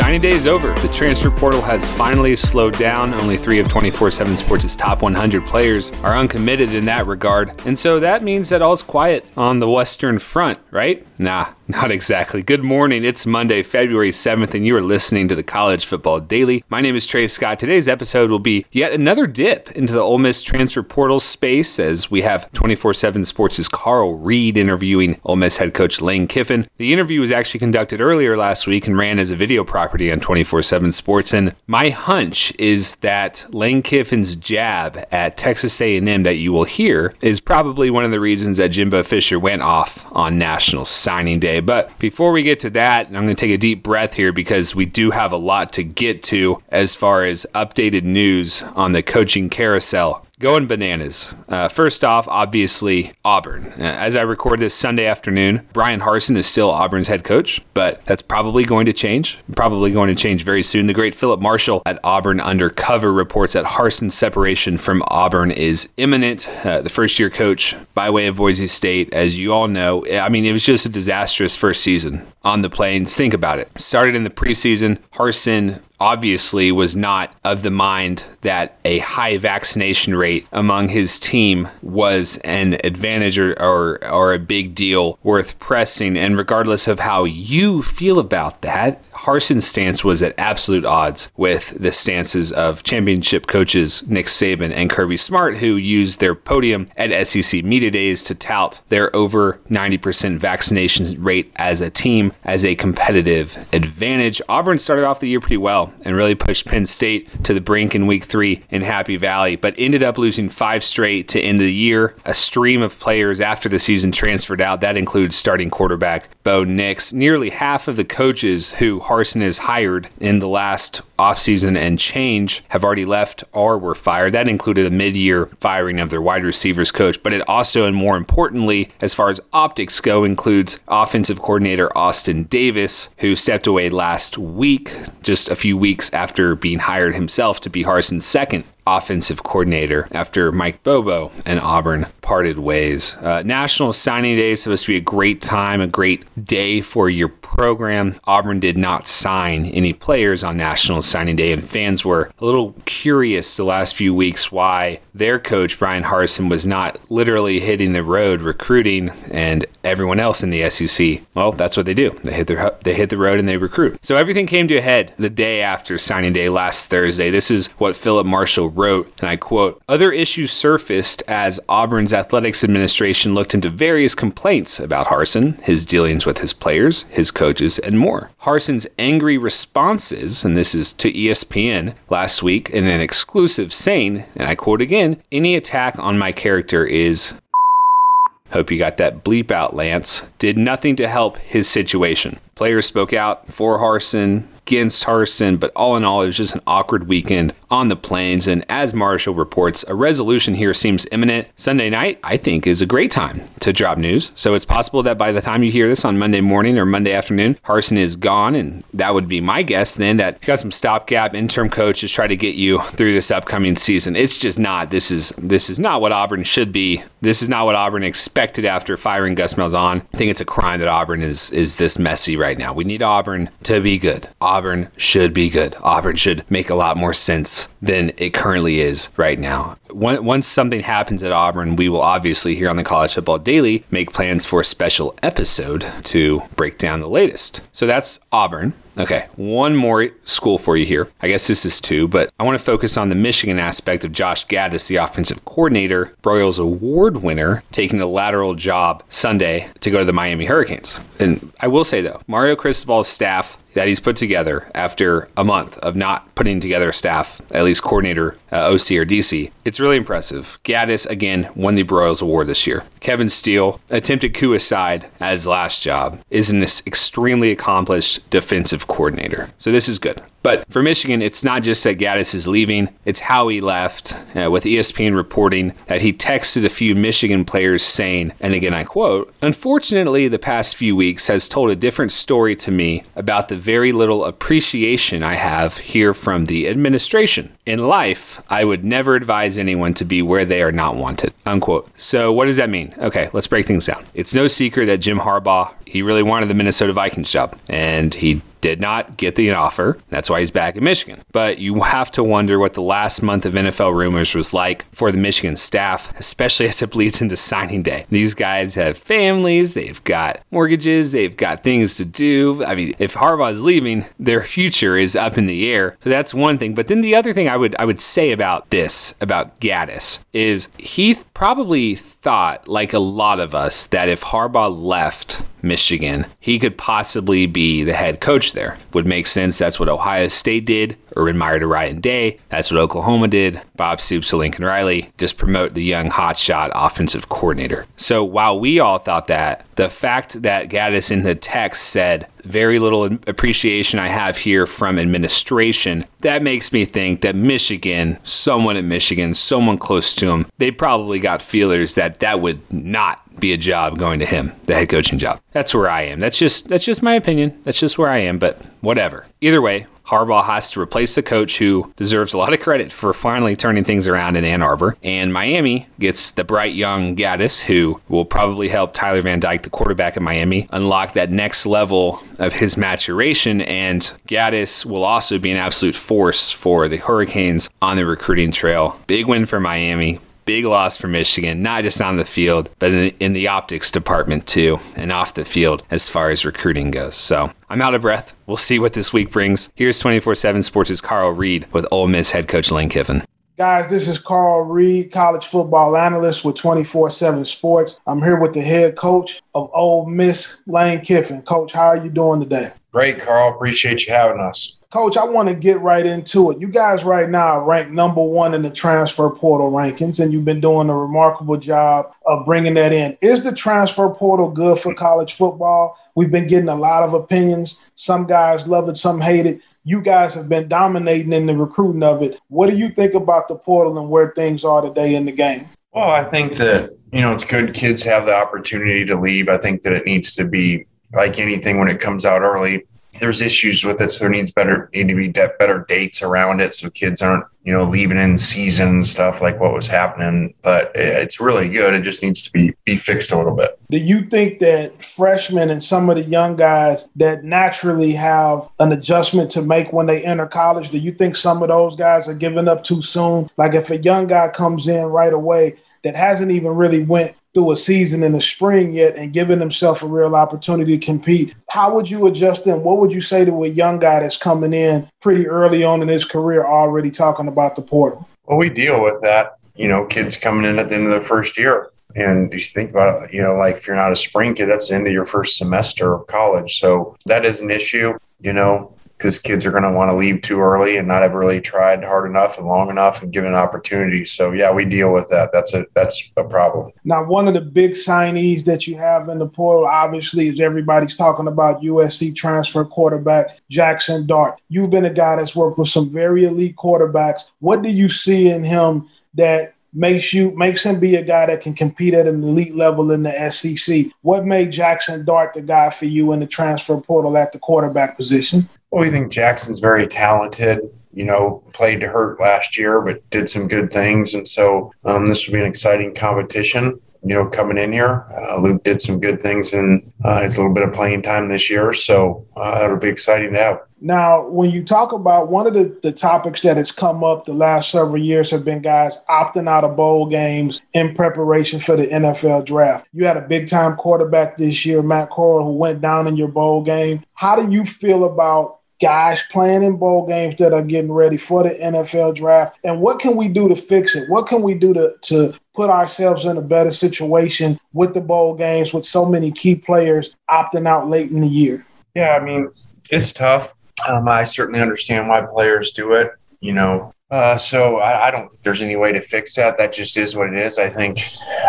[0.00, 0.72] Signing day is over.
[0.80, 3.12] The transfer portal has finally slowed down.
[3.12, 7.52] Only three of 24 7 Sports' top 100 players are uncommitted in that regard.
[7.66, 11.06] And so that means that all's quiet on the Western Front, right?
[11.20, 12.42] Nah, not exactly.
[12.42, 13.04] Good morning.
[13.04, 16.64] It's Monday, February 7th, and you are listening to the College Football Daily.
[16.68, 17.60] My name is Trey Scott.
[17.60, 22.10] Today's episode will be yet another dip into the Ole Miss transfer portal space as
[22.10, 26.66] we have 24 7 Sports' Carl Reed interviewing Ole Miss head coach Lane Kiffin.
[26.78, 30.18] The interview was actually conducted earlier last week and ran as a video property on
[30.18, 31.32] 24 7 Sports.
[31.32, 37.12] And my hunch is that Lane Kiffin's jab at Texas A&M that you will hear
[37.22, 41.59] is probably one of the reasons that Jimbo Fisher went off on National Signing Day.
[41.60, 44.74] But before we get to that, I'm going to take a deep breath here because
[44.74, 49.02] we do have a lot to get to as far as updated news on the
[49.02, 51.34] coaching carousel going bananas.
[51.48, 53.66] Uh, first off, obviously, Auburn.
[53.78, 58.04] Uh, as I record this Sunday afternoon, Bryan Harsin is still Auburn's head coach, but
[58.06, 59.38] that's probably going to change.
[59.54, 60.86] Probably going to change very soon.
[60.86, 66.48] The great Phillip Marshall at Auburn Undercover reports that Harsin's separation from Auburn is imminent.
[66.64, 70.30] Uh, the first year coach by way of Boise State, as you all know, I
[70.30, 73.14] mean, it was just a disastrous first season on the plains.
[73.14, 73.70] Think about it.
[73.76, 74.98] Started in the preseason.
[75.12, 81.68] Harsin obviously was not of the mind that a high vaccination rate among his team
[81.82, 86.16] was an advantage or, or, or, a big deal worth pressing.
[86.16, 91.76] And regardless of how you feel about that, Harsin's stance was at absolute odds with
[91.78, 97.26] the stances of championship coaches Nick Saban and Kirby Smart, who used their podium at
[97.26, 102.74] SEC Media Days to tout their over 90% vaccination rate as a team as a
[102.76, 104.40] competitive advantage.
[104.48, 107.94] Auburn started off the year pretty well and really pushed Penn State to the brink
[107.94, 111.70] in week three in Happy Valley, but ended up losing five straight to end the
[111.70, 112.14] year.
[112.24, 114.80] A stream of players after the season transferred out.
[114.80, 117.12] That includes starting quarterback Bo Nix.
[117.12, 122.62] Nearly half of the coaches who Harsin is hired in the last offseason and change
[122.68, 124.32] have already left or were fired.
[124.32, 127.96] That included a mid year firing of their wide receivers coach, but it also, and
[127.96, 133.90] more importantly, as far as optics go, includes offensive coordinator Austin Davis, who stepped away
[133.90, 134.92] last week,
[135.24, 140.52] just a few weeks after being hired himself to be Harsin's second offensive coordinator after
[140.52, 143.16] Mike Bobo and Auburn parted ways.
[143.16, 147.10] Uh, National Signing Day is supposed to be a great time, a great day for
[147.10, 148.14] your program.
[148.24, 152.74] Auburn did not sign any players on National Signing Day, and fans were a little
[152.84, 158.04] curious the last few weeks why their coach, Bryan Harsin, was not literally hitting the
[158.04, 161.20] road recruiting and everyone else in the SEC.
[161.34, 162.10] Well, that's what they do.
[162.22, 164.04] They hit the, they hit the road and they recruit.
[164.04, 167.30] So everything came to a head the day after signing day last Thursday.
[167.30, 172.64] This is what Phillip Marshall wrote, and I quote Other issues surfaced as Auburn's athletics
[172.64, 177.98] administration looked into various complaints about Harsin, his dealings with his players, his coaches, and
[177.98, 178.30] more.
[178.42, 184.48] Harsin's angry responses, and this is to ESPN last week in an exclusive saying, and
[184.48, 187.34] I quote again Any attack on my character is
[188.50, 190.26] Hope you got that bleep out, Lance.
[190.38, 192.40] Did nothing to help his situation.
[192.60, 196.60] Players spoke out for Harsin, against Harsin, but all in all, it was just an
[196.66, 198.46] awkward weekend on the plains.
[198.46, 201.48] And as Marshall reports, a resolution here seems imminent.
[201.56, 204.30] Sunday night, I think, is a great time to drop news.
[204.36, 207.12] So it's possible that by the time you hear this on Monday morning or Monday
[207.12, 208.54] afternoon, Harsin is gone.
[208.54, 212.08] And that would be my guess then that you got some stopgap interim coach to
[212.08, 214.14] try to get you through this upcoming season.
[214.14, 214.90] It's just not.
[214.90, 217.02] This is this is not what Auburn should be.
[217.22, 220.02] This is not what Auburn expected after firing Gus Malzahn.
[220.14, 222.72] I think it's a crime that Auburn is is this messy right now.
[222.72, 224.28] We need Auburn to be good.
[224.40, 225.76] Auburn should be good.
[225.82, 229.76] Auburn should make a lot more sense than it currently is right now.
[229.92, 234.12] Once something happens at Auburn, we will obviously here on the College Football Daily make
[234.12, 237.60] plans for a special episode to break down the latest.
[237.72, 238.74] So that's Auburn.
[238.98, 241.08] Okay, one more school for you here.
[241.22, 244.12] I guess this is two, but I want to focus on the Michigan aspect of
[244.12, 250.00] Josh Gattis, the offensive coordinator, Broyles Award winner, taking a lateral job Sunday to go
[250.00, 251.00] to the Miami Hurricanes.
[251.18, 255.78] And I will say, though, Mario Cristobal's staff that he's put together after a month
[255.78, 259.50] of not putting together staff, at least coordinator, uh, OC or DC.
[259.64, 260.58] It's really impressive.
[260.64, 262.84] Gattis again, won the Broyles Award this year.
[263.00, 269.50] Kevin Steele, attempted coup aside at his last job, is an extremely accomplished defensive coordinator.
[269.58, 270.22] So this is good.
[270.42, 274.50] But for Michigan, it's not just that Gattis is leaving, it's how he left, uh,
[274.50, 279.34] with ESPN reporting that he texted a few Michigan players saying, and again I quote,
[279.42, 283.92] Unfortunately, the past few weeks has told a different story to me about the very
[283.92, 287.52] little appreciation I have here from the administration.
[287.66, 291.34] In life, I would never advise anyone to be where they are not wanted.
[291.46, 291.88] Unquote.
[292.00, 292.94] So, what does that mean?
[292.98, 294.04] Okay, let's break things down.
[294.14, 298.40] It's no secret that Jim Harbaugh, he really wanted the Minnesota Vikings job, and he
[298.60, 299.98] did not get the offer.
[300.08, 301.22] That's why he's back in Michigan.
[301.32, 305.10] But you have to wonder what the last month of NFL rumors was like for
[305.12, 308.06] the Michigan staff, especially as it bleeds into signing day.
[308.10, 312.64] These guys have families, they've got mortgages, they've got things to do.
[312.64, 315.96] I mean, if Harbaugh is leaving, their future is up in the air.
[316.00, 316.74] So that's one thing.
[316.74, 320.68] But then the other thing I would I would say about this, about Gattis is
[320.78, 326.76] he probably thought, like a lot of us, that if Harbaugh left Michigan, he could
[326.76, 328.78] possibly be the head coach there.
[328.92, 329.58] Would make sense.
[329.58, 330.96] That's what Ohio State did.
[331.16, 332.38] Urban Meyer to Ryan Day.
[332.48, 333.60] That's what Oklahoma did.
[333.76, 335.10] Bob Stoops to Lincoln Riley.
[335.18, 337.86] Just promote the young hotshot offensive coordinator.
[337.96, 342.78] So while we all thought that, the fact that Gattis in the text said very
[342.78, 348.84] little appreciation I have here from administration, that makes me think that Michigan, someone at
[348.84, 353.58] Michigan, someone close to him, they probably got feelers that that would not be a
[353.58, 355.40] job going to him, the head coaching job.
[355.52, 356.20] That's where I am.
[356.20, 357.58] That's just that's just my opinion.
[357.64, 359.26] That's just where I am, but whatever.
[359.40, 363.12] Either way, Harbaugh has to replace the coach who deserves a lot of credit for
[363.12, 364.96] finally turning things around in Ann Arbor.
[365.04, 369.70] And Miami gets the bright young Gattis, who will probably help Tyler Van Dyke, the
[369.70, 373.60] quarterback at Miami, unlock that next level of his maturation.
[373.60, 378.98] And Gattis will also be an absolute force for the Hurricanes on the recruiting trail.
[379.06, 380.18] Big win for Miami
[380.50, 383.88] big loss for Michigan, not just on the field, but in the, in the, optics
[383.88, 387.14] department too, and off the field as far as recruiting goes.
[387.14, 388.34] So I'm out of breath.
[388.48, 389.68] We'll see what this week brings.
[389.76, 393.22] Here's 24 7 Sports' Carl Reed with Ole Miss head coach Lane Kiffin.
[393.56, 397.94] Guys, this is Carl Reed, college football analyst with 24 7 Sports.
[398.08, 401.42] I'm here with the head coach of Ole Miss, Lane Kiffin.
[401.42, 402.72] Coach, how are you doing today?
[402.90, 403.54] Great, Carl.
[403.54, 404.79] Appreciate you having us.
[404.90, 406.60] Coach, I want to get right into it.
[406.60, 410.44] You guys right now are ranked number one in the transfer portal rankings, and you've
[410.44, 413.16] been doing a remarkable job of bringing that in.
[413.20, 415.96] Is the transfer portal good for college football?
[416.16, 417.78] We've been getting a lot of opinions.
[417.94, 419.60] Some guys love it, some hate it.
[419.84, 422.40] You guys have been dominating in the recruiting of it.
[422.48, 425.68] What do you think about the portal and where things are today in the game?
[425.92, 429.48] Well, I think that, you know, it's good kids have the opportunity to leave.
[429.48, 432.86] I think that it needs to be like anything when it comes out early
[433.20, 436.60] there's issues with it, so there needs better need to be de- better dates around
[436.60, 440.54] it, so kids aren't you know leaving in season stuff like what was happening.
[440.62, 441.94] But it's really good.
[441.94, 443.78] It just needs to be be fixed a little bit.
[443.90, 448.92] Do you think that freshmen and some of the young guys that naturally have an
[448.92, 452.34] adjustment to make when they enter college, do you think some of those guys are
[452.34, 453.50] giving up too soon?
[453.56, 457.72] Like if a young guy comes in right away that hasn't even really went through
[457.72, 461.54] a season in the spring yet and giving himself a real opportunity to compete.
[461.68, 462.82] How would you adjust them?
[462.84, 466.08] What would you say to a young guy that's coming in pretty early on in
[466.08, 468.28] his career already talking about the portal?
[468.46, 469.56] Well, we deal with that.
[469.74, 471.90] You know, kids coming in at the end of their first year.
[472.16, 474.88] And you think about it, you know, like if you're not a spring kid, that's
[474.88, 476.80] the end of your first semester of college.
[476.80, 478.18] So that is an issue.
[478.40, 481.34] You know, because kids are going to want to leave too early and not have
[481.34, 484.32] really tried hard enough and long enough and given opportunities.
[484.32, 485.50] So yeah, we deal with that.
[485.52, 486.90] That's a that's a problem.
[487.04, 491.18] Now, one of the big signees that you have in the portal, obviously, is everybody's
[491.18, 494.58] talking about USC transfer quarterback Jackson Dart.
[494.70, 497.42] You've been a guy that's worked with some very elite quarterbacks.
[497.58, 501.60] What do you see in him that makes you makes him be a guy that
[501.60, 504.06] can compete at an elite level in the SEC.
[504.22, 508.16] What made Jackson Dart the guy for you in the transfer portal at the quarterback
[508.16, 508.68] position?
[508.90, 510.80] Well, we think Jackson's very talented.
[511.12, 515.26] You know, played to hurt last year, but did some good things, and so um,
[515.26, 517.00] this will be an exciting competition.
[517.22, 520.72] You know, coming in here, uh, Luke did some good things in uh, his little
[520.72, 523.80] bit of playing time this year, so uh, it'll be exciting to have.
[524.00, 527.52] Now, when you talk about one of the, the topics that has come up the
[527.52, 532.06] last several years have been guys opting out of bowl games in preparation for the
[532.06, 533.06] NFL draft.
[533.12, 536.48] You had a big time quarterback this year, Matt Corral, who went down in your
[536.48, 537.22] bowl game.
[537.34, 541.62] How do you feel about guys playing in bowl games that are getting ready for
[541.62, 542.76] the NFL draft?
[542.84, 544.28] And what can we do to fix it?
[544.28, 548.54] What can we do to, to put ourselves in a better situation with the bowl
[548.54, 551.86] games with so many key players opting out late in the year?
[552.14, 552.70] Yeah, I mean,
[553.10, 553.74] it's tough.
[554.08, 556.32] Um, I certainly understand why players do it.
[556.60, 559.78] You know, uh, so I, I, don't think there's any way to fix that.
[559.78, 560.78] That just is what it is.
[560.78, 561.20] I think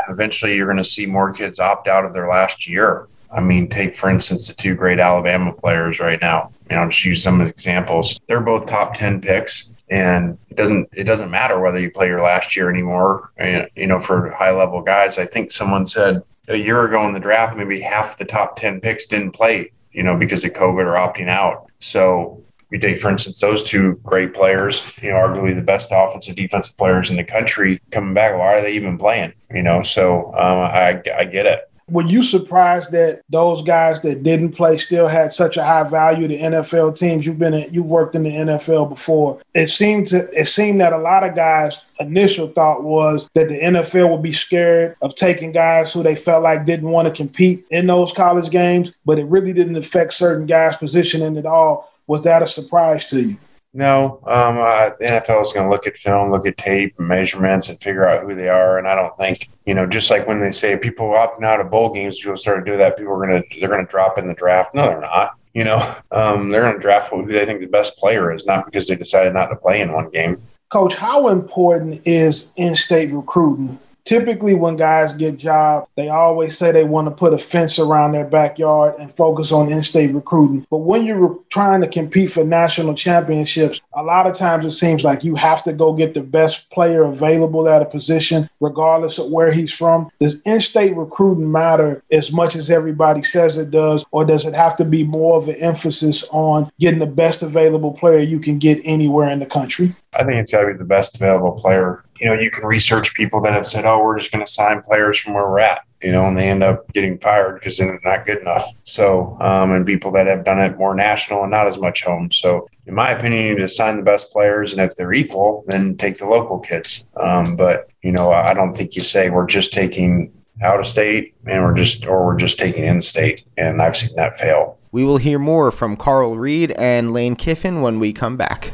[0.10, 3.08] eventually you're going to see more kids opt out of their last year.
[3.32, 7.04] I mean, take for instance the two great Alabama players right now you know, just
[7.04, 8.18] use some examples.
[8.28, 12.22] They're both top 10 picks and it doesn't it doesn't matter whether you play your
[12.22, 13.30] last year anymore
[13.76, 15.18] you know for high level guys.
[15.18, 18.80] I think someone said a year ago in the draft maybe half the top 10
[18.80, 21.70] picks didn't play you know because of covid or opting out.
[21.80, 26.38] So we take for instance those two great players you know arguably the best offensive
[26.38, 28.38] defensive players in the country coming back.
[28.38, 29.34] Why are they even playing?
[29.54, 34.24] You know so um, I, I get it were you surprised that those guys that
[34.24, 37.26] didn't play still had such a high value to NFL teams?
[37.26, 39.42] You've been in, you've worked in the NFL before.
[39.54, 43.60] It seemed to it seemed that a lot of guys' initial thought was that the
[43.60, 47.66] NFL would be scared of taking guys who they felt like didn't want to compete
[47.70, 51.92] in those college games, but it really didn't affect certain guys' positioning at all.
[52.08, 53.38] Was that a surprise to you?
[53.74, 57.70] No, um, uh, the NFL is going to look at film, look at tape, measurements,
[57.70, 58.78] and figure out who they are.
[58.78, 61.72] And I don't think, you know, just like when they say people opting out of
[61.72, 62.98] bowl games, people start to do that.
[62.98, 64.74] People are going to they're going to drop in the draft.
[64.74, 65.38] No, they're not.
[65.54, 65.78] You know,
[66.12, 68.96] um, they're going to draft who they think the best player is, not because they
[68.96, 70.42] decided not to play in one game.
[70.70, 76.84] Coach, how important is in-state recruiting typically when guys get jobs, they always say they
[76.84, 80.66] want to put a fence around their backyard and focus on in-state recruiting.
[80.70, 85.04] But when you're trying to compete for national championships, a lot of times it seems
[85.04, 89.30] like you have to go get the best player available at a position, regardless of
[89.30, 90.10] where he's from.
[90.20, 94.76] Does in-state recruiting matter as much as everybody says it does, or does it have
[94.78, 98.82] to be more of an emphasis on getting the best available player you can get
[98.84, 99.96] anywhere in the country?
[100.14, 102.04] I think it's got to be the best available player.
[102.20, 104.82] You know, you can research people that have said, "Oh, we're just going to sign
[104.82, 108.00] players from where we're at," you know, and they end up getting fired because they're
[108.04, 108.66] not good enough.
[108.84, 112.30] So, um, and people that have done it more national and not as much home.
[112.32, 115.64] So, in my opinion, you need to sign the best players, and if they're equal,
[115.68, 117.08] then take the local kids.
[117.16, 121.34] Um, but you know, I don't think you say we're just taking out of state
[121.48, 124.78] and we're just or we're just taking in state, and I've seen that fail.
[124.92, 128.74] We will hear more from Carl Reed and Lane Kiffin when we come back.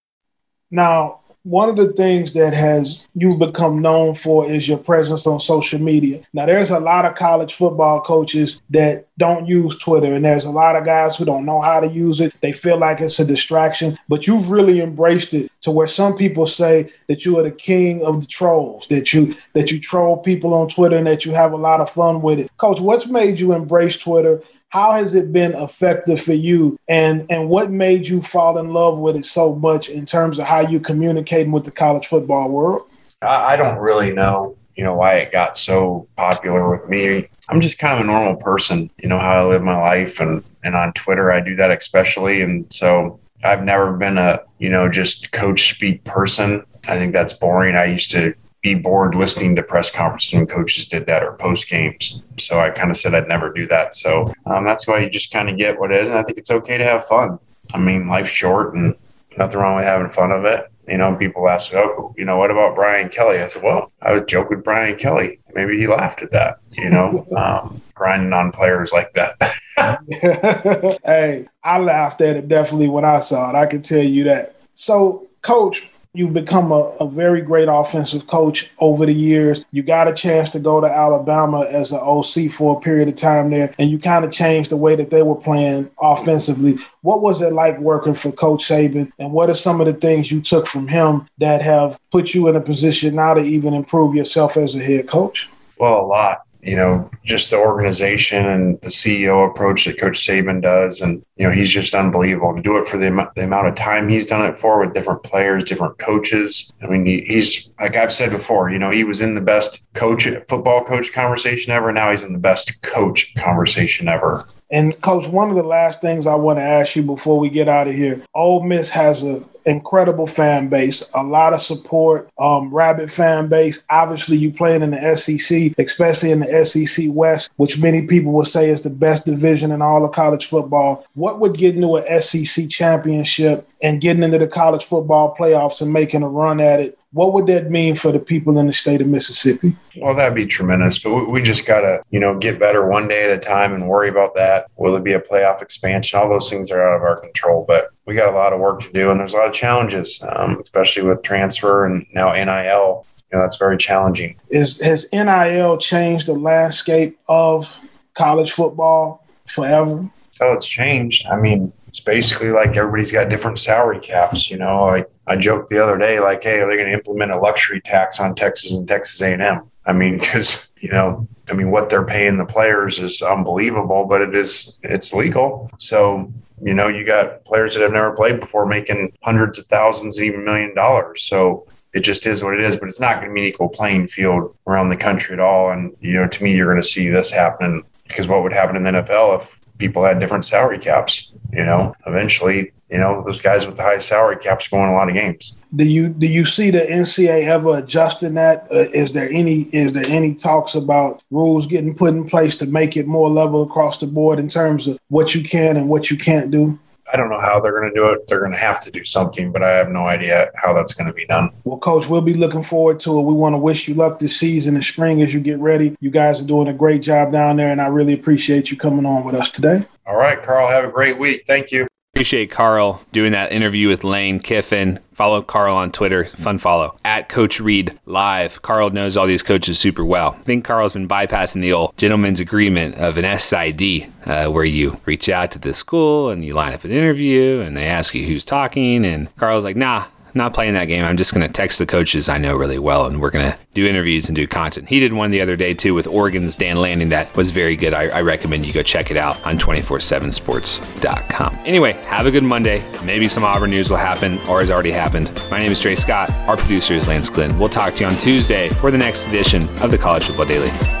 [0.71, 5.39] Now, one of the things that has you've become known for is your presence on
[5.39, 6.21] social media.
[6.33, 10.51] Now, there's a lot of college football coaches that don't use Twitter, and there's a
[10.51, 12.33] lot of guys who don't know how to use it.
[12.41, 16.45] They feel like it's a distraction, but you've really embraced it to where some people
[16.45, 20.53] say that you are the king of the trolls, that you that you troll people
[20.53, 22.51] on Twitter, and that you have a lot of fun with it.
[22.57, 24.43] Coach, what's made you embrace Twitter?
[24.71, 26.79] How has it been effective for you?
[26.87, 30.45] And and what made you fall in love with it so much in terms of
[30.45, 32.83] how you communicating with the college football world?
[33.21, 37.27] I don't really know you know why it got so popular with me.
[37.49, 40.43] I'm just kind of a normal person you know how i live my life and
[40.63, 42.41] and on twitter i do that especially.
[42.41, 46.63] And so i've never been a you know just coach speak person.
[46.87, 47.75] I think that's boring.
[47.75, 51.67] I used to be bored listening to press conferences when coaches did that or post
[51.67, 52.23] games.
[52.37, 53.95] So I kind of said I'd never do that.
[53.95, 56.09] So um, that's why you just kind of get what is.
[56.09, 57.39] And I think it's okay to have fun.
[57.73, 58.95] I mean, life's short and
[59.37, 60.67] nothing wrong with having fun of it.
[60.87, 63.39] You know, people ask, oh, you know, what about Brian Kelly?
[63.39, 65.39] I said, well, I would joke with Brian Kelly.
[65.53, 69.37] Maybe he laughed at that, you know, um, grinding on players like that.
[71.05, 73.55] hey, I laughed at it definitely when I saw it.
[73.55, 74.55] I can tell you that.
[74.73, 79.63] So, coach, You've become a, a, very great offensive coach over the years.
[79.71, 83.15] You got a chance to go to Alabama as an OC for a period of
[83.15, 86.77] time there, and you kind of changed the way that they were playing offensively.
[87.01, 90.29] What was it like working for Coach Saban, and what are some of the things
[90.29, 94.13] you took from him that have put you in a position now to even improve
[94.13, 95.47] yourself as a head coach?
[95.79, 96.45] Well, a lot.
[96.63, 101.01] You know, just the organization and the CEO approach that Coach Saban does.
[101.01, 104.09] And, you know, he's just unbelievable to do it for the, the amount of time
[104.09, 106.71] he's done it for with different players, different coaches.
[106.81, 109.85] I mean, he, he's, like I've said before, you know, he was in the best
[109.93, 111.91] coach, football coach conversation ever.
[111.91, 114.45] Now he's in the best coach conversation ever.
[114.71, 117.67] And coach, one of the last things I want to ask you before we get
[117.67, 122.73] out of here, Ole Miss has an incredible fan base, a lot of support, um,
[122.73, 123.81] rabid fan base.
[123.89, 128.45] Obviously, you playing in the SEC, especially in the SEC West, which many people will
[128.45, 131.05] say is the best division in all of college football.
[131.13, 135.91] What would get into an SEC championship and getting into the college football playoffs and
[135.91, 139.01] making a run at it what would that mean for the people in the state
[139.01, 139.75] of Mississippi?
[139.97, 143.25] Well, that'd be tremendous, but we just got to, you know, get better one day
[143.25, 144.67] at a time and worry about that.
[144.77, 146.19] Will it be a playoff expansion?
[146.19, 148.81] All those things are out of our control, but we got a lot of work
[148.81, 153.05] to do, and there's a lot of challenges, um, especially with transfer and now NIL.
[153.31, 154.37] You know, that's very challenging.
[154.49, 157.77] Is has NIL changed the landscape of
[158.13, 160.09] college football forever?
[160.41, 161.25] Oh, it's changed.
[161.27, 164.49] I mean, it's basically like everybody's got different salary caps.
[164.49, 167.33] You know, like I joked the other day, like, hey, are they going to implement
[167.33, 169.69] a luxury tax on Texas and Texas A&M?
[169.85, 174.21] I mean, because you know, I mean, what they're paying the players is unbelievable, but
[174.21, 175.69] it is it's legal.
[175.79, 176.31] So
[176.61, 180.45] you know, you got players that have never played before making hundreds of thousands, even
[180.45, 181.23] million dollars.
[181.23, 183.67] So it just is what it is, but it's not going to be an equal
[183.67, 185.71] playing field around the country at all.
[185.71, 188.77] And, you know, to me, you're going to see this happen because what would happen
[188.77, 191.31] in the NFL if people had different salary caps.
[191.51, 194.93] You know, eventually, you know, those guys with the high salary caps go in a
[194.93, 195.53] lot of games.
[195.75, 198.67] Do you do you see the NCAA ever adjusting that?
[198.71, 202.67] Uh, is there any is there any talks about rules getting put in place to
[202.67, 206.09] make it more level across the board in terms of what you can and what
[206.09, 206.79] you can't do?
[207.11, 208.27] I don't know how they're going to do it.
[208.27, 211.07] They're going to have to do something, but I have no idea how that's going
[211.07, 211.51] to be done.
[211.63, 213.23] Well, coach, we'll be looking forward to it.
[213.23, 215.95] We want to wish you luck this season and spring as you get ready.
[215.99, 219.05] You guys are doing a great job down there, and I really appreciate you coming
[219.05, 219.85] on with us today.
[220.05, 221.43] All right, Carl, have a great week.
[221.47, 221.90] Thank you.
[222.13, 224.99] Appreciate Carl doing that interview with Lane Kiffin.
[225.13, 226.25] Follow Carl on Twitter.
[226.25, 228.61] Fun follow at Coach Reed Live.
[228.61, 230.35] Carl knows all these coaches super well.
[230.37, 234.99] I think Carl's been bypassing the old gentleman's agreement of an SID, uh, where you
[235.05, 238.27] reach out to the school and you line up an interview and they ask you
[238.27, 239.05] who's talking.
[239.05, 241.03] And Carl's like, nah, not playing that game.
[241.03, 243.57] I'm just going to text the coaches I know really well, and we're going to
[243.73, 244.89] do interviews and do content.
[244.89, 247.93] He did one the other day too with Oregon's Dan Lanning that was very good.
[247.93, 251.57] I, I recommend you go check it out on 247sports.com.
[251.65, 252.83] Anyway, have a good Monday.
[253.03, 255.31] Maybe some Auburn news will happen or has already happened.
[255.49, 256.31] My name is Trey Scott.
[256.47, 257.57] Our producer is Lance Glenn.
[257.57, 261.00] We'll talk to you on Tuesday for the next edition of the College Football Daily.